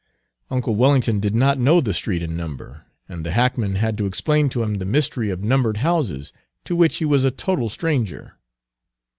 Uncle 0.49 0.73
Wellington 0.73 1.19
did 1.19 1.35
not 1.35 1.59
know 1.59 1.79
the 1.79 1.93
street 1.93 2.23
and 2.23 2.35
number, 2.35 2.85
and 3.07 3.23
the 3.23 3.29
hackman 3.33 3.75
had 3.75 3.99
to 3.99 4.07
explain 4.07 4.49
to 4.49 4.63
him 4.63 4.79
the 4.79 4.83
mystery 4.85 5.29
of 5.29 5.43
numbered 5.43 5.77
houses, 5.77 6.33
to 6.65 6.75
which 6.75 6.95
he 6.97 7.05
was 7.05 7.23
a 7.23 7.29
total 7.29 7.69
stranger. 7.69 8.33